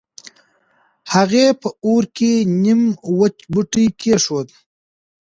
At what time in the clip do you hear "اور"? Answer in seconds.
1.85-2.03